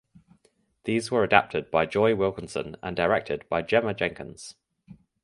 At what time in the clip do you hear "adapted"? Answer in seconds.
1.23-1.69